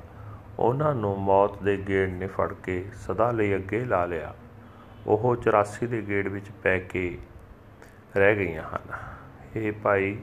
ਉਹਨਾਂ 0.58 0.94
ਨੂੰ 0.94 1.20
ਮੌਤ 1.20 1.62
ਦੇ 1.62 1.84
ਗੇੜ 1.88 2.10
ਨੇ 2.10 2.26
ਫੜ 2.26 2.52
ਕੇ 2.52 2.86
ਸਦਾ 2.94 3.30
ਲਈ 3.30 3.54
ਅੱਗੇ 3.54 3.84
ਲਾ 3.84 4.04
ਲਿਆ। 4.04 4.34
ਉਹ 5.06 5.36
84 5.36 5.86
ਦੇ 5.86 6.02
ਗੇੜ 6.08 6.28
ਵਿੱਚ 6.28 6.50
ਪੈ 6.50 6.78
ਕੇ 6.78 7.18
ਰਹਿ 8.16 8.36
ਗਈਆਂ 8.36 8.62
ਹਨ। 8.62 8.92
ਇਹ 9.56 9.72
ਭਾਈ, 9.72 10.18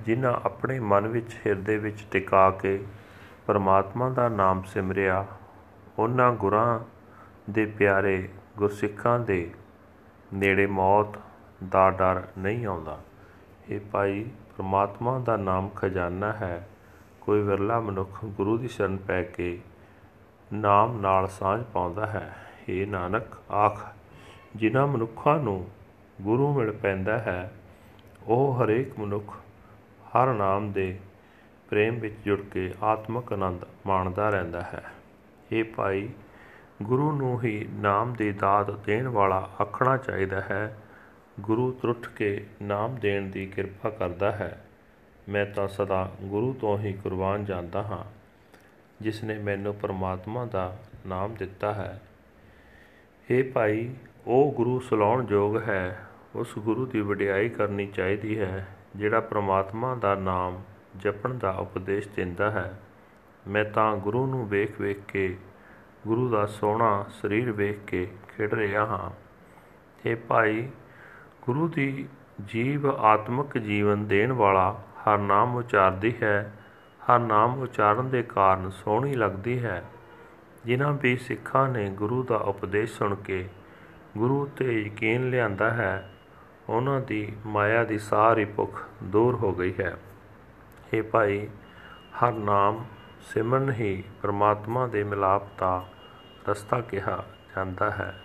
ਜਿਨ੍ਹਾਂ 0.00 0.40
ਆਪਣੇ 0.44 0.80
ਮਨ 0.80 1.08
ਵਿੱਚ 1.08 1.40
ਹਿਰਦੇ 1.46 1.76
ਵਿੱਚ 1.76 2.06
ਟਿਕਾ 2.10 2.50
ਕੇ 2.50 2.84
ਪਰਮਾਤਮਾ 3.46 4.08
ਦਾ 4.08 4.28
ਨਾਮ 4.28 4.62
ਸਿਮਰਿਆ, 4.62 5.26
ਉਹਨਾਂ 5.98 6.32
ਗੁਰਾਂ 6.32 6.80
ਦੇ 7.50 7.66
ਪਿਆਰੇ 7.66 8.28
ਗੁਰਸਿੱਖਾਂ 8.56 9.18
ਦੇ 9.18 9.50
ਨੇੜੇ 10.34 10.66
ਮੌਤ 10.66 11.06
ਦਾ 11.68 11.90
ਡਰ 11.90 12.22
ਨਹੀਂ 12.38 12.66
ਆਉਂਦਾ। 12.66 13.00
ਇਹ 13.68 13.80
ਭਾਈ 13.80 14.30
ਪਰਮਾਤਮਾ 14.58 15.18
ਦਾ 15.18 15.36
ਨਾਮ 15.36 15.68
ਖਜ਼ਾਨਾ 15.68 16.32
ਹੈ। 16.32 16.68
ਕੋਈ 17.20 17.40
ਵਿਰਲਾ 17.40 17.80
ਮਨੁੱਖ 17.80 18.24
ਗੁਰੂ 18.24 18.58
ਦੀ 18.58 18.68
ਸ਼ਰਨ 18.68 18.96
ਪੈ 18.96 19.22
ਕੇ 19.22 19.60
ਨਾਮ 20.52 21.00
ਨਾਲ 21.00 21.28
ਸਾਂਝ 21.28 21.62
ਪਾਉਂਦਾ 21.62 22.06
ਹੈ। 22.06 22.36
ਇਹ 22.68 22.86
ਨਾਨਕ, 22.86 23.52
ਆਖ, 23.52 23.92
ਜਿਨ੍ਹਾਂ 24.56 24.86
ਮਨੁੱਖਾਂ 24.86 25.38
ਨੂੰ 25.38 25.70
ਗੁਰੂ 26.20 26.54
ਮਿਲ 26.54 26.72
ਪੈਂਦਾ 26.72 27.18
ਹੈ, 27.18 27.52
ਉਹ 28.26 28.64
ਹਰੇਕ 28.64 28.98
ਮਨੁੱਖ 28.98 29.34
ਹਰ 30.08 30.32
ਨਾਮ 30.32 30.72
ਦੇ 30.72 30.98
ਪ੍ਰੇਮ 31.70 32.00
ਵਿੱਚ 32.00 32.14
ਜੁੜ 32.24 32.40
ਕੇ 32.40 32.74
ਆਤਮਿਕ 32.82 33.32
ਆਨੰਦ 33.32 33.64
ਮਾਣਦਾ 33.86 34.30
ਰਹਿੰਦਾ 34.30 34.60
ਹੈ। 34.60 34.84
ਇਹ 35.52 35.64
ਭਾਈ 35.64 36.08
ਗੁਰੂ 36.82 37.12
ਨੂੰ 37.12 37.42
ਹੀ 37.42 37.68
ਨਾਮ 37.72 38.12
ਦੀ 38.14 38.32
ਦਾਤ 38.32 38.70
ਦੇਣ 38.70 39.08
ਵਾਲਾ 39.08 39.50
ਆਖਣਾ 39.62 39.96
ਚਾਹੀਦਾ 39.96 40.40
ਹੈ। 40.40 40.76
ਗੁਰੂ 41.40 41.72
ਤਰੁੱਠ 41.72 42.08
ਕੇ 42.08 42.46
ਨਾਮ 42.62 42.96
ਦੇਣ 42.96 43.30
ਦੀ 43.30 43.46
ਕਿਰਪਾ 43.46 43.90
ਕਰਦਾ 43.90 44.32
ਹੈ। 44.32 44.64
ਮੈਂ 45.28 45.46
ਤਾਂ 45.46 45.68
ਸਦਾ 45.68 46.12
ਗੁਰੂ 46.22 46.52
ਤੋਂ 46.52 46.78
ਹੀ 46.78 46.92
ਕੁਰਬਾਨ 46.92 47.44
ਜਾਂਦਾ 47.44 47.82
ਹਾਂ, 47.82 48.04
ਜਿਸ 49.00 49.24
ਨੇ 49.24 49.38
ਮੈਨੂੰ 49.38 49.74
ਪਰਮਾਤਮਾ 49.74 50.44
ਦਾ 50.44 50.76
ਨਾਮ 51.06 51.34
ਦਿੱਤਾ 51.34 51.72
ਹੈ। 51.74 52.00
ਇਹ 53.30 53.44
ਭਾਈ, 53.52 53.94
ਉਹ 54.26 54.52
ਗੁਰੂ 54.52 54.80
ਸਲਾਉਣ 54.80 55.26
ਯੋਗ 55.30 55.56
ਹੈ। 55.62 56.06
ਉਸ 56.34 56.58
ਗੁਰੂ 56.58 56.86
ਦੀ 56.86 57.00
ਵਡਿਆਈ 57.00 57.48
ਕਰਨੀ 57.48 57.86
ਚਾਹੀਦੀ 57.86 58.38
ਹੈ, 58.38 58.66
ਜਿਹੜਾ 58.96 59.20
ਪ੍ਰਮਾਤਮਾ 59.20 59.94
ਦਾ 59.94 60.14
ਨਾਮ 60.14 60.62
ਜਪਣ 60.96 61.34
ਦਾ 61.34 61.50
ਉਪਦੇਸ਼ 61.50 62.08
ਦਿੰਦਾ 62.16 62.50
ਹੈ। 62.50 62.80
ਮੈਂ 63.48 63.64
ਤਾਂ 63.64 63.96
ਗੁਰੂ 63.96 64.26
ਨੂੰ 64.26 64.48
ਵੇਖ 64.48 64.80
ਵੇਖ 64.80 65.00
ਕੇ 65.08 65.36
ਗੁਰੂ 66.06 66.28
ਦਾ 66.28 66.46
ਸੋਹਣਾ 66.46 67.04
ਸਰੀਰ 67.08 67.52
ਵੇਖ 67.52 67.78
ਕੇ 67.86 68.10
ਖਿੜ 68.36 68.54
ਰਿਹਾ 68.54 68.86
ਹਾਂ। 68.86 69.10
ਇਹ 70.06 70.16
ਭਾਈ, 70.16 70.68
ਗੁਰੂ 71.42 71.68
ਦੀ 71.68 72.08
ਜੀਵ 72.46 72.86
ਆਤਮਿਕ 72.86 73.58
ਜੀਵਨ 73.58 74.06
ਦੇਣ 74.06 74.32
ਵਾਲਾ 74.32 74.72
ਹਰ 74.72 75.18
ਨਾਮ 75.18 75.56
ਉਚਾਰਦੀ 75.56 76.14
ਹੈ, 76.22 76.52
ਹਰ 77.00 77.18
ਨਾਮ 77.18 77.58
ਉਚਾਰਨ 77.58 78.08
ਦੇ 78.08 78.22
ਕਾਰਨ 78.22 78.70
ਸੋਹਣੀ 78.70 79.14
ਲੱਗਦੀ 79.14 79.64
ਹੈ। 79.64 79.84
ਜਿਨ੍ਹਾਂ 80.64 80.92
ਵੀ 80.92 81.16
ਸਿੱਖਾਂ 81.16 81.68
ਨੇ 81.68 81.90
ਗੁਰੂ 81.90 82.22
ਦਾ 82.22 82.36
ਉਪਦੇਸ਼ 82.36 82.98
ਸੁਣ 82.98 83.14
ਕੇ 83.14 83.48
ਗੁਰੂ 84.18 84.46
ਤੇ 84.46 84.82
ਯਕੀਨ 84.82 85.30
ਲਿਆਂਦਾ 85.30 85.70
ਹੈ, 85.70 86.10
ਉਹਨਾਂ 86.68 87.00
ਦੀ 87.00 87.36
ਮਾਇਆ 87.46 87.84
ਦੀ 87.84 87.98
ਸਾਰੀ 87.98 88.44
ਭੁੱਖ 88.44 88.88
ਦੂਰ 89.02 89.34
ਹੋ 89.34 89.52
ਗਈ 89.52 89.74
ਹੈ। 89.80 89.96
ਇਹ 90.94 91.02
ਭਾਈ, 91.02 91.48
ਹਰ 92.22 92.32
ਨਾਮ 92.32 92.84
ਸਿਮਰਨ 93.20 93.70
ਹੀ 93.70 94.04
ਪ੍ਰਮਾਤਮਾ 94.22 94.86
ਦੇ 94.86 95.04
ਮਿਲਾਪ 95.04 95.42
ਦਾ 95.58 95.88
ਰਸਤਾ 96.48 96.80
ਕਿਹਾ 96.80 97.24
ਜਾਂਦਾ 97.56 97.90
ਹੈ। 97.90 98.24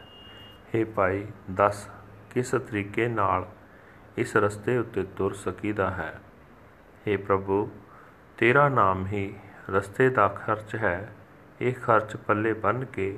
ਇਹ 0.76 0.86
ਭਾਈ, 0.86 1.28
ਦੱਸ 1.52 1.90
ਕਿਸ 2.30 2.52
ਤਰੀਕੇ 2.52 3.08
ਨਾਲ 3.08 3.48
ਇਸ 4.18 4.36
ਰਸਤੇ 4.36 4.78
ਉੱਤੇ 4.78 5.04
ਤੁਰ 5.04 5.34
ਸਕੀਦਾ 5.34 5.92
ਹੈ? 5.92 6.20
हे 7.08 7.22
ਪ੍ਰਭੂ, 7.22 7.72
ਤੇਰਾ 8.38 8.70
ਨਾਮ 8.70 9.08
ਹੀ 9.08 9.36
ਰਸਤੇ 9.70 10.10
ਦਾ 10.10 10.28
ਖਰਚ 10.28 10.76
ਹੈ। 10.76 11.16
ਇਹ 11.62 11.74
ਖਰਚ 11.74 12.16
ਪੱਲੇ 12.16 12.54
ਬੰਨ 12.54 12.86
ਕੇ 12.86 13.18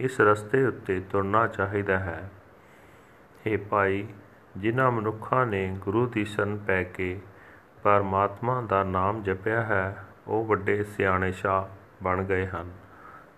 ਇਸ 0.00 0.20
ਰਸਤੇ 0.20 0.66
ਉੱਤੇ 0.66 1.00
ਤੁਰਨਾ 1.00 1.46
ਚਾਹੀਦਾ 1.46 1.98
ਹੈ। 1.98 2.30
हे 3.46 3.60
ਭਾਈ, 3.70 4.06
ਜਿਨ੍ਹਾਂ 4.56 4.90
ਮਨੁੱਖਾਂ 4.90 5.46
ਨੇ 5.46 5.76
ਗੁਰੂ 5.80 6.06
ਦੀ 6.06 6.24
ਸ਼ਰਨ 6.24 6.56
ਪੈ 6.56 6.82
ਕੇ 6.82 7.20
ਪਰਮਾਤਮਾ 7.82 8.60
ਦਾ 8.60 8.84
ਨਾਮ 8.84 9.22
ਜਪਿਆ 9.22 9.62
ਹੈ, 9.62 10.04
ਉਹ 10.26 10.44
ਵੱਡੇ 10.44 10.84
ਸਿਆਣੇ 10.84 11.32
ਸ਼ਾ 11.32 11.68
ਬਣ 12.02 12.24
ਗਏ 12.24 12.46
ਹਨ। 12.46 12.70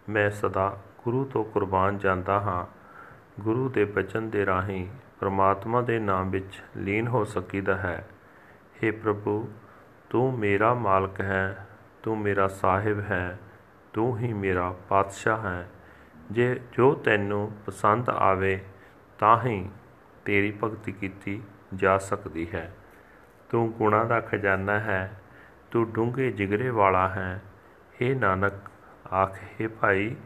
ਮੈਂ 0.08 0.30
ਸਦਾ 0.30 0.78
ਗੁਰੂ 1.05 1.25
ਤੋਂ 1.25 1.45
ਕੁਰਬਾਨ 1.45 1.99
ਜਾਂਦਾ 1.99 2.40
ਹਾਂ। 2.40 2.67
ਗੁਰੂ 3.43 3.69
ਦੇ 3.69 3.85
ਬਚਨ 3.85 4.31
ਦੇ 4.31 4.47
ਰਾਹੀਂ 4.47 4.88
ਪਰਮਾਤਮਾ 5.21 5.81
ਦੇ 5.81 5.99
ਨਾਮ 5.99 6.31
ਵਿੱਚ 6.31 6.62
ਲੀਨ 6.76 7.09
ਹੋ 7.09 7.25
ਸਕੀਦਾ 7.25 7.76
ਹੈ। 7.76 8.09
हे 8.85 8.95
ਪ੍ਰਭੂ, 8.97 9.52
ਤੂੰ 10.11 10.38
ਮੇਰਾ 10.38 10.75
ਮਾਲਕ 10.75 11.21
ਹੈ, 11.21 11.67
ਤੂੰ 12.02 12.19
ਮੇਰਾ 12.19 12.49
ਸਾਹਿਬ 12.49 13.00
ਹੈ, 13.00 13.38
ਤੂੰ 13.93 14.19
ਹੀ 14.19 14.33
ਮੇਰਾ 14.33 14.75
ਪਾਤਸ਼ਾਹ 14.88 15.43
ਹੈ। 15.43 15.71
ਜੇ, 16.31 16.61
ਜੋ 16.73 16.95
ਤੈਨੂੰ 16.95 17.52
ਪਸੰਦ 17.67 18.11
ਆਵੇ, 18.11 18.61
ਤਾਂ 19.19 19.40
ਹੀ 19.43 19.71
ਤੇਰੀ 20.25 20.59
ਭਗਤੀ 20.64 20.93
ਕੀਤੀ 20.93 21.43
ਜਾ 21.75 21.99
ਸਕਦੀ 21.99 22.49
ਹੈ। 22.55 22.76
ਤੂੰ 23.49 23.73
ਗੁਣਾ 23.73 24.05
ਦਾ 24.05 24.21
ਖਜ਼ਾਨਾ 24.21 24.73
ਹੈ, 24.73 25.21
ਤੂੰ 25.71 25.93
ਡੂੰਘੇ 25.93 26.33
ਜਿਗਰੇ 26.33 26.71
ਵਾਲਾ 26.71 27.09
ਹੈ। 27.09 27.43
हे 28.02 28.19
ਨਾਨਕ, 28.19 28.52
ਆਖੇ 29.12 29.69
ਭਾਈ 29.69 30.17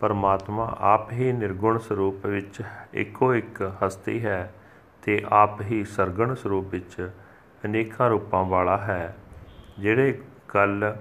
ਪਰਮਾਤਮਾ 0.00 0.76
ਆਪ 0.78 1.12
ਹੀ 1.12 1.32
ਨਿਰਗੁਣ 1.32 1.78
ਸਰੂਪ 1.78 2.26
ਵਿੱਚ 2.26 2.62
ਇੱਕੋ 2.94 3.34
ਇੱਕ 3.34 3.72
ਹਸਤੀ 3.84 4.24
ਹੈ 4.24 4.54
ਤੇ 5.02 5.24
ਆਪ 5.28 5.60
ਹੀ 5.60 5.84
ਸਰਗਣ 5.84 6.34
ਸਰੂਪ 6.34 6.66
ਵਿੱਚ 6.70 7.10
ਅਨੇਕਾਂ 7.64 8.10
ਰੂਪਾਂ 8.10 8.44
ਵਾਲਾ 8.44 8.76
ਹੈ। 8.76 9.16
ਜਿਹੜੇ 9.78 10.20
ਗੱਲ 10.54 10.96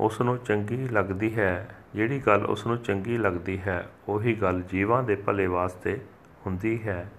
ਉਸ 0.00 0.20
ਨੂੰ 0.20 0.38
ਚੰਗੀ 0.38 0.88
ਲੱਗਦੀ 0.88 1.36
ਹੈ, 1.36 1.76
ਜਿਹੜੀ 1.94 2.18
ਗੱਲ 2.18 2.46
ਉਸ 2.46 2.66
ਨੂੰ 2.66 2.78
ਚੰਗੀ 2.78 3.18
ਲੱਗਦੀ 3.18 3.60
ਹੈ, 3.60 3.88
ਉਹੀ 4.08 4.34
ਗੱਲ 4.34 4.62
ਜੀਵਾਂ 4.62 5.02
ਦੇ 5.02 5.14
ਭਲੇ 5.14 5.46
ਵਾਸਤੇ 5.46 6.00
ਹੁੰਦੀ 6.46 6.82
ਹੈ। 6.82 7.10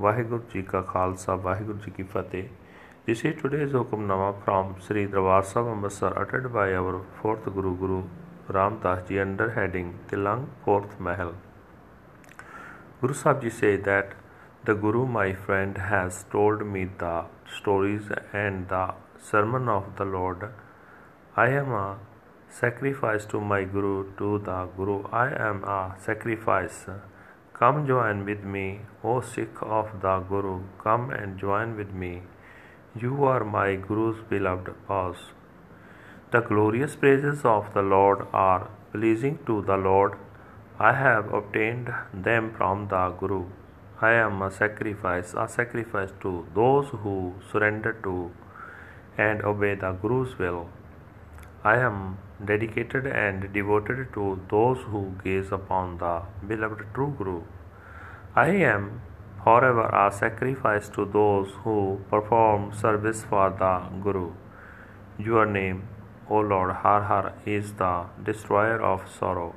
ਵਾਹਿਗੁਰੂ 0.00 0.42
ਜੀ 0.54 0.62
ਕਾ 0.62 0.80
ਖਾਲਸਾ, 0.80 1.34
ਵਾਹਿਗੁਰੂ 1.34 1.78
ਜੀ 1.78 1.90
ਕੀ 1.90 2.02
ਫਤਿਹ। 2.02 2.48
This 3.08 3.18
is 3.18 3.34
today's 3.40 3.72
Hukamnama 3.72 4.30
from 4.44 4.70
Sri 4.84 5.02
Darbar 5.10 5.42
Sahib 5.48 5.68
Amritsar 5.72 6.08
uttered 6.22 6.46
by 6.54 6.64
our 6.78 6.94
fourth 7.18 7.44
Guru 7.56 7.76
Guru 7.82 8.02
Ram 8.48 8.78
Das 8.80 9.08
Ji 9.08 9.18
under 9.18 9.50
heading 9.50 9.98
Tilang 10.08 10.46
Fourth 10.64 11.00
Mahal. 11.00 11.34
Guru 13.00 13.12
Sahib 13.12 13.42
Ji 13.42 13.50
say 13.50 13.76
that 13.76 14.12
the 14.64 14.74
Guru 14.74 15.04
my 15.04 15.32
friend 15.32 15.76
has 15.76 16.24
told 16.30 16.64
me 16.64 16.84
the 16.98 17.24
stories 17.58 18.04
and 18.32 18.68
the 18.68 18.94
sermon 19.20 19.68
of 19.68 19.96
the 19.96 20.04
Lord. 20.04 20.48
I 21.36 21.48
am 21.48 21.72
a 21.72 21.98
sacrifice 22.48 23.24
to 23.26 23.40
my 23.40 23.64
Guru, 23.64 24.14
to 24.18 24.38
the 24.38 24.68
Guru. 24.76 25.02
I 25.10 25.28
am 25.48 25.64
a 25.64 25.96
sacrifice. 25.98 26.86
Come 27.52 27.84
join 27.88 28.24
with 28.24 28.44
me, 28.44 28.82
O 29.02 29.20
Sikh 29.22 29.60
of 29.60 29.90
the 30.00 30.20
Guru. 30.20 30.60
Come 30.84 31.10
and 31.10 31.36
join 31.36 31.76
with 31.76 31.92
me. 31.92 32.22
You 32.94 33.24
are 33.24 33.42
my 33.44 33.74
Guru's 33.74 34.22
beloved 34.30 34.72
cause. 34.86 35.32
The 36.32 36.40
glorious 36.40 36.96
praises 36.96 37.44
of 37.44 37.72
the 37.72 37.82
Lord 37.82 38.26
are 38.32 38.68
pleasing 38.92 39.38
to 39.46 39.62
the 39.62 39.76
Lord. 39.76 40.18
I 40.78 40.92
have 40.92 41.32
obtained 41.32 41.92
them 42.12 42.52
from 42.56 42.88
the 42.88 43.10
Guru. 43.10 43.44
I 44.00 44.10
am 44.14 44.42
a 44.42 44.50
sacrifice, 44.50 45.34
a 45.34 45.46
sacrifice 45.48 46.10
to 46.22 46.44
those 46.52 46.88
who 46.88 47.34
surrender 47.52 47.92
to 48.02 48.32
and 49.16 49.44
obey 49.44 49.76
the 49.76 49.92
Guru's 49.92 50.36
will. 50.36 50.68
I 51.62 51.76
am 51.76 52.18
dedicated 52.44 53.06
and 53.06 53.52
devoted 53.52 54.12
to 54.14 54.40
those 54.50 54.78
who 54.90 55.12
gaze 55.22 55.52
upon 55.52 55.98
the 55.98 56.22
beloved 56.46 56.86
true 56.92 57.14
Guru. 57.16 57.42
I 58.34 58.48
am 58.48 59.00
forever 59.44 59.86
a 60.04 60.10
sacrifice 60.12 60.88
to 60.88 61.04
those 61.04 61.52
who 61.62 62.00
perform 62.10 62.72
service 62.74 63.22
for 63.22 63.50
the 63.50 63.74
Guru. 64.02 64.32
Your 65.18 65.46
name, 65.46 65.88
O 66.28 66.38
Lord 66.38 66.72
Har 66.82 67.02
Har, 67.04 67.32
is 67.44 67.72
the 67.74 68.06
destroyer 68.22 68.80
of 68.80 69.08
sorrow. 69.18 69.54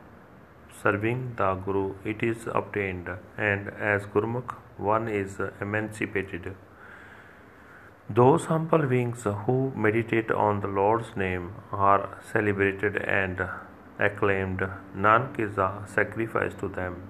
Serving 0.81 1.33
the 1.35 1.55
Guru, 1.55 1.95
it 2.05 2.23
is 2.23 2.47
obtained, 2.47 3.09
and 3.37 3.69
as 3.91 4.05
Gurmukh, 4.05 4.55
one 4.77 5.07
is 5.07 5.37
emancipated. 5.59 6.55
Those 8.09 8.45
humble 8.45 8.85
beings 8.87 9.23
who 9.45 9.71
meditate 9.75 10.31
on 10.31 10.61
the 10.61 10.67
Lord's 10.67 11.15
name 11.15 11.53
are 11.71 12.17
celebrated 12.31 12.97
and 12.97 13.41
acclaimed. 13.99 14.61
Nanak 14.95 15.39
is 15.39 15.57
a 15.57 15.83
sacrifice 15.85 16.53
to 16.59 16.67
them 16.67 17.01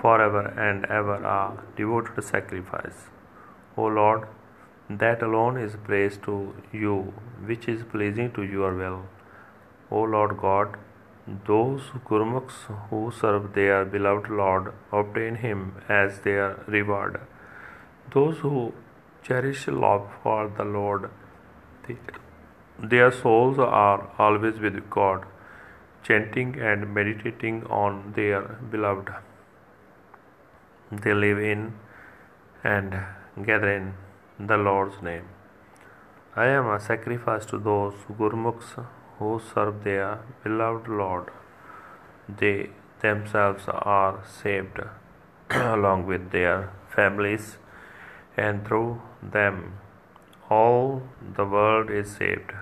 forever 0.00 0.42
and 0.68 0.84
ever 0.86 1.16
a 1.36 1.40
devoted 1.76 2.22
sacrifice. 2.22 3.06
O 3.76 3.86
Lord, 3.86 4.28
that 4.88 5.22
alone 5.22 5.58
is 5.58 5.76
praise 5.84 6.18
to 6.24 6.54
you, 6.72 7.12
which 7.44 7.68
is 7.68 7.82
pleasing 7.84 8.32
to 8.32 8.42
your 8.42 8.74
will. 8.74 9.06
O 9.90 10.02
Lord 10.02 10.36
God, 10.38 10.76
those 11.46 11.82
Gurmukhs 12.08 12.58
who 12.90 13.10
serve 13.10 13.54
their 13.54 13.84
beloved 13.84 14.30
Lord 14.30 14.72
obtain 14.92 15.36
Him 15.36 15.74
as 15.88 16.20
their 16.20 16.64
reward. 16.66 17.20
Those 18.12 18.38
who 18.38 18.72
cherish 19.22 19.66
love 19.68 20.08
for 20.22 20.48
the 20.56 20.64
Lord, 20.64 21.10
their 22.78 23.10
souls 23.10 23.58
are 23.58 24.10
always 24.18 24.60
with 24.60 24.88
God. 24.90 25.26
chanting 26.06 26.50
and 26.70 26.94
meditating 26.94 27.64
on 27.66 28.12
their 28.16 28.40
beloved. 28.72 29.08
They 31.04 31.14
live 31.14 31.38
in 31.38 31.74
and 32.62 32.94
gather 33.48 33.70
in 33.72 33.94
the 34.38 34.56
Lord's 34.58 35.00
name. 35.00 35.28
I 36.34 36.46
am 36.48 36.66
a 36.68 36.78
sacrifice 36.78 37.46
to 37.46 37.58
those 37.58 37.94
Gurmukhs 38.18 38.84
who 39.18 39.40
serve 39.54 39.82
their 39.84 40.18
beloved 40.44 40.88
Lord. 40.88 41.30
They 42.28 42.68
themselves 43.00 43.64
are 43.68 44.22
saved 44.26 44.80
along 45.50 46.06
with 46.06 46.30
their 46.32 46.70
families, 46.94 47.56
and 48.36 48.66
through 48.66 49.00
them 49.22 49.78
all 50.50 51.02
the 51.38 51.46
world 51.46 51.90
is 51.90 52.14
saved. 52.14 52.52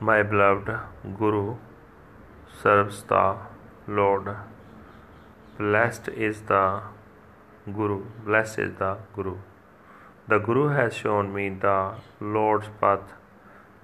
My 0.00 0.24
beloved 0.24 0.76
Guru 1.16 1.56
serves 2.62 3.04
the 3.04 3.36
Lord. 3.86 4.36
Blessed 5.56 6.08
is 6.08 6.42
the 6.42 6.82
Guru. 7.72 8.04
Blessed 8.24 8.58
is 8.58 8.74
the 8.78 8.96
Guru. 9.14 9.36
The 10.26 10.38
Guru 10.38 10.68
has 10.68 10.94
shown 10.94 11.34
me 11.34 11.50
the 11.50 11.96
Lord's 12.18 12.68
path. 12.80 13.12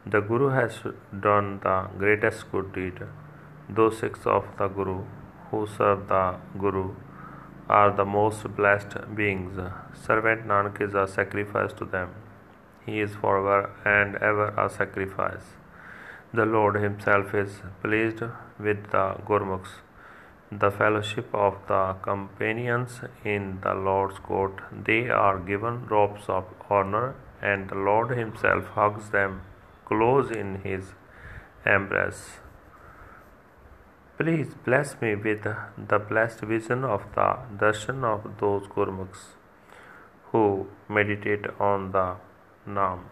The 0.07 0.21
Guru 0.21 0.49
has 0.49 0.79
done 1.27 1.61
the 1.63 1.89
greatest 1.99 2.51
good 2.51 2.73
deed. 2.73 3.03
Those 3.69 3.99
Sikhs 3.99 4.25
of 4.25 4.47
the 4.57 4.69
Guru 4.69 5.05
who 5.51 5.67
serve 5.67 6.09
the 6.09 6.37
Guru 6.59 6.95
are 7.69 7.91
the 7.95 8.07
most 8.07 8.45
blessed 8.57 9.15
beings. 9.15 9.61
Servant 10.07 10.47
Nanak 10.47 10.81
is 10.81 10.95
a 10.95 11.07
sacrifice 11.07 11.75
to 11.75 11.85
them. 11.85 12.15
He 12.87 13.01
is 13.01 13.15
forever 13.17 13.71
and 13.85 14.17
ever 14.17 14.49
a 14.57 14.71
sacrifice. 14.71 15.53
The 16.33 16.47
Lord 16.47 16.77
Himself 16.77 17.35
is 17.35 17.61
pleased 17.83 18.23
with 18.59 18.91
the 18.91 19.07
Gurmukhs. 19.29 19.83
The 20.53 20.73
fellowship 20.73 21.33
of 21.33 21.59
the 21.69 21.95
companions 22.03 23.01
in 23.25 23.61
the 23.63 23.73
Lord's 23.73 24.19
court, 24.19 24.61
they 24.73 25.09
are 25.09 25.39
given 25.39 25.87
robes 25.87 26.29
of 26.29 26.45
honor, 26.69 27.15
and 27.41 27.69
the 27.69 27.77
Lord 27.77 28.11
Himself 28.11 28.67
hugs 28.75 29.11
them 29.11 29.43
close 29.85 30.31
in 30.31 30.63
His 30.63 30.95
embrace. 31.65 32.39
Please 34.19 34.55
bless 34.65 35.01
me 35.01 35.15
with 35.15 35.45
the 35.45 35.99
blessed 35.99 36.41
vision 36.41 36.85
of 36.85 37.05
the 37.15 37.39
darshan 37.57 38.03
of 38.03 38.39
those 38.41 38.67
Gurmukhs 38.67 39.37
who 40.33 40.67
meditate 40.89 41.47
on 41.61 41.93
the 41.93 42.17
Naam. 42.69 43.05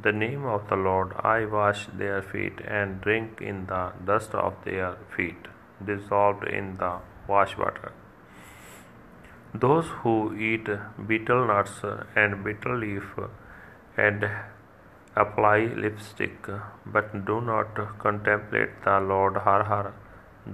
The 0.00 0.12
name 0.12 0.44
of 0.46 0.68
the 0.68 0.76
Lord, 0.76 1.12
I 1.18 1.44
wash 1.44 1.86
their 1.92 2.22
feet 2.22 2.60
and 2.64 3.00
drink 3.00 3.40
in 3.40 3.66
the 3.66 3.92
dust 4.04 4.32
of 4.34 4.54
their 4.64 4.96
feet, 5.16 5.48
dissolved 5.84 6.44
in 6.46 6.76
the 6.76 6.92
wash 7.26 7.56
water. 7.56 7.92
Those 9.54 9.86
who 10.02 10.34
eat 10.36 10.68
betel 11.06 11.46
nuts 11.46 11.80
and 12.14 12.44
betel 12.44 12.76
leaf 12.76 13.16
and 13.96 14.28
apply 15.16 15.58
lipstick 15.84 16.46
but 16.86 17.24
do 17.24 17.40
not 17.40 17.74
contemplate 17.98 18.84
the 18.84 19.00
Lord 19.00 19.36
Har 19.38 19.64
Har 19.64 19.92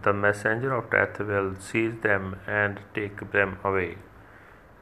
the 0.03 0.13
messenger 0.13 0.73
of 0.75 0.91
death 0.91 1.19
will 1.21 1.55
seize 1.57 1.95
them 2.03 2.41
and 2.47 2.81
take 2.95 3.31
them 3.31 3.59
away. 3.63 3.97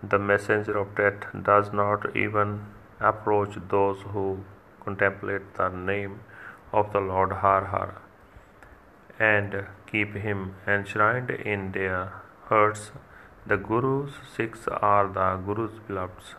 The 0.02 0.18
messenger 0.18 0.78
of 0.78 0.94
death 0.94 1.26
does 1.42 1.72
not 1.72 2.16
even 2.16 2.66
approach 3.00 3.56
those 3.68 4.00
who 4.12 4.44
contemplate 4.80 5.54
the 5.54 5.68
name 5.68 6.20
of 6.72 6.92
the 6.92 7.00
Lord 7.00 7.32
Har 7.32 7.66
Har 7.66 8.00
and 9.30 9.54
keep 9.90 10.14
him 10.26 10.54
enshrined 10.66 11.30
in 11.54 11.72
their 11.72 12.12
hearts. 12.48 12.90
The 13.46 13.56
Guru's 13.56 14.14
Sikhs 14.36 14.66
are 14.92 15.06
the 15.18 15.28
Guru's 15.46 15.76
beloveds. 15.86 16.34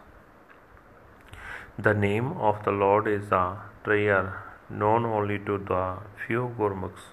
The 1.77 1.93
name 1.93 2.33
of 2.49 2.63
the 2.65 2.71
Lord 2.71 3.07
is 3.07 3.31
a 3.31 3.45
prayer 3.83 4.43
known 4.69 5.05
only 5.05 5.39
to 5.49 5.57
the 5.57 5.85
few 6.25 6.43
Gurmukhs. 6.57 7.05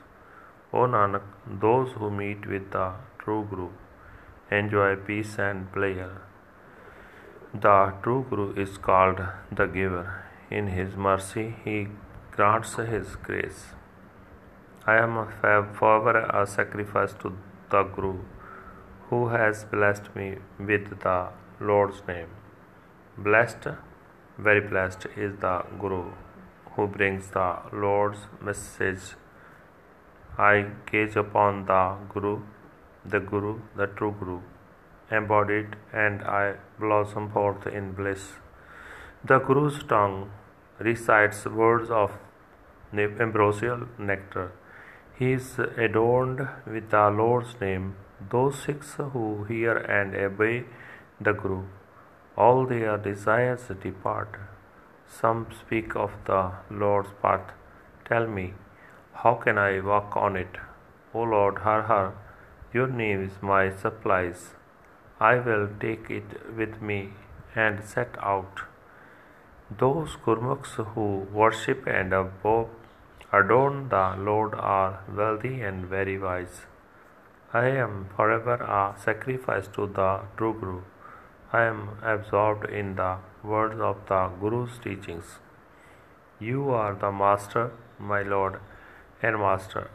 O 0.72 0.82
Nanak, 0.94 1.22
those 1.64 1.92
who 1.98 2.10
meet 2.10 2.46
with 2.46 2.70
the 2.70 2.88
true 3.18 3.46
Guru 3.50 3.70
enjoy 4.50 4.96
peace 4.96 5.38
and 5.38 5.72
pleasure. 5.72 6.22
The 7.52 7.94
true 8.02 8.26
Guru 8.28 8.54
is 8.54 8.78
called 8.78 9.20
the 9.50 9.66
giver. 9.66 10.24
In 10.50 10.68
his 10.68 10.96
mercy, 10.96 11.56
he 11.64 11.88
grants 12.36 12.74
his 12.76 13.16
grace. 13.16 13.62
I 14.86 14.96
am 14.96 15.14
forever 15.74 16.20
a 16.20 16.46
sacrifice 16.46 17.12
to 17.20 17.36
the 17.68 17.82
Guru 17.82 18.20
who 19.10 19.28
has 19.28 19.64
blessed 19.64 20.14
me 20.16 20.36
with 20.58 21.00
the 21.00 21.28
Lord's 21.60 22.02
name. 22.08 22.28
Blessed, 23.18 23.68
very 24.38 24.62
blessed 24.62 25.06
is 25.16 25.36
the 25.40 25.64
Guru 25.78 26.12
who 26.72 26.86
brings 26.86 27.28
the 27.28 27.58
Lord's 27.72 28.20
message 28.40 29.16
I 30.38 30.70
gaze 30.90 31.14
upon 31.14 31.66
the 31.66 31.96
Guru, 32.08 32.40
the 33.04 33.20
Guru, 33.20 33.60
the 33.76 33.86
true 33.86 34.14
Guru, 34.18 34.40
embodied, 35.10 35.76
and 35.92 36.22
I 36.22 36.54
blossom 36.78 37.30
forth 37.30 37.66
in 37.66 37.92
bliss. 37.92 38.32
The 39.22 39.40
Guru's 39.40 39.82
tongue 39.82 40.30
recites 40.78 41.44
words 41.44 41.90
of 41.90 42.12
ambrosial 42.94 43.86
nectar. 43.98 44.52
He 45.20 45.32
is 45.34 45.58
adorned 45.58 46.38
with 46.74 46.88
the 46.92 47.10
Lord's 47.10 47.54
name. 47.60 47.96
Those 48.34 48.58
Sikhs 48.58 48.94
who 48.94 49.44
hear 49.48 49.76
and 49.96 50.14
obey 50.14 50.64
the 51.20 51.34
Guru, 51.34 51.64
all 52.38 52.64
their 52.64 52.96
desires 52.96 53.66
depart. 53.82 54.38
Some 55.18 55.48
speak 55.58 55.94
of 55.94 56.12
the 56.24 56.40
Lord's 56.70 57.10
path. 57.20 57.52
Tell 58.08 58.26
me, 58.38 58.54
how 59.22 59.34
can 59.34 59.58
I 59.58 59.80
walk 59.80 60.16
on 60.16 60.36
it? 60.36 60.56
O 61.12 61.28
Lord 61.34 61.58
Har 61.66 61.82
Har, 61.82 62.14
your 62.72 62.86
name 62.86 63.22
is 63.28 63.42
my 63.42 63.64
supplies. 63.84 64.54
I 65.32 65.34
will 65.50 65.68
take 65.86 66.08
it 66.08 66.36
with 66.56 66.80
me 66.80 67.00
and 67.54 67.84
set 67.84 68.16
out. 68.22 68.62
Those 69.84 70.16
Gurmukhs 70.24 70.76
who 70.94 71.06
worship 71.42 71.86
and 71.86 72.14
adorn 73.32 73.88
the 73.90 74.16
Lord 74.18 74.54
are 74.54 75.04
wealthy 75.16 75.60
and 75.60 75.86
very 75.86 76.18
wise. 76.18 76.62
I 77.52 77.66
am 77.82 78.08
forever 78.16 78.54
a 78.54 78.94
sacrifice 79.04 79.68
to 79.76 79.86
the 79.86 80.22
true 80.36 80.54
Guru. 80.60 80.80
I 81.52 81.62
am 81.62 81.80
absorbed 82.02 82.68
in 82.70 82.96
the 82.96 83.18
words 83.44 83.80
of 83.80 84.02
the 84.08 84.30
Guru's 84.40 84.78
teachings. 84.82 85.38
You 86.40 86.70
are 86.70 86.94
the 86.94 87.12
Master, 87.12 87.70
my 87.98 88.22
Lord 88.22 88.60
and 89.22 89.38
Master. 89.38 89.90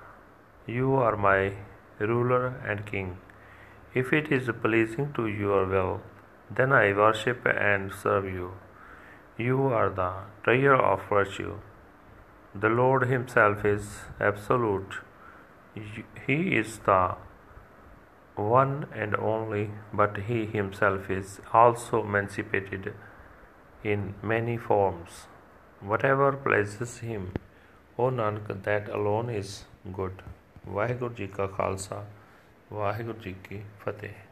You 0.66 0.96
are 0.96 1.18
my 1.18 1.54
ruler 2.00 2.48
and 2.66 2.86
king. 2.86 3.18
If 3.94 4.12
it 4.14 4.32
is 4.32 4.50
pleasing 4.62 5.14
to 5.14 5.28
your 5.28 5.66
will, 5.66 6.02
then 6.50 6.72
I 6.72 6.94
worship 6.94 7.46
and 7.46 7.94
serve 7.94 8.26
you. 8.26 8.52
You 9.38 9.64
are 9.68 9.90
the 9.90 10.12
treasure 10.44 10.76
of 10.76 11.10
virtue. 11.10 11.56
The 12.55 12.69
Lord 12.69 13.07
Himself 13.07 13.65
is 13.65 14.01
absolute. 14.21 14.99
He 16.27 16.57
is 16.57 16.79
the 16.79 17.17
one 18.37 18.87
and 18.93 19.15
only, 19.15 19.71
but 19.93 20.17
He 20.29 20.47
Himself 20.47 21.11
is 21.11 21.41
also 21.53 22.03
emancipated 22.05 22.93
in 23.85 24.15
many 24.23 24.57
forms. 24.57 25.27
Whatever 25.93 26.33
pleases 26.49 26.99
Him. 26.99 27.31
ਉਹ 27.99 28.11
Nanak 28.11 28.51
that 28.67 28.89
alone 28.99 29.31
is 29.41 29.51
good 29.99 30.23
Waheguru 30.69 31.15
ji 31.15 31.27
ਕਾ 31.27 31.47
ਖਾਲਸਾ 31.47 32.05
ਵਾਹਿਗੁਰੂ 32.73 33.19
ਜੀ 33.19 33.35
ਕੀ 33.45 33.63
ਫਤਿਹ 33.81 34.24